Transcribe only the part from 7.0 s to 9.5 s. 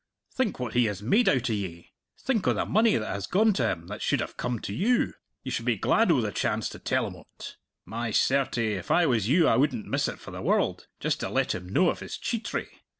him o't. My certy, if I was you